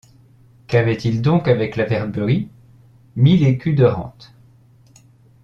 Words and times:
Qu’avaient-ils 0.65 1.21
donc, 1.21 1.47
avec 1.47 1.75
la 1.75 1.85
Verberie?... 1.85 2.49
mille 3.15 3.45
écus 3.45 3.75
de 3.75 3.85
rente!... 3.85 4.33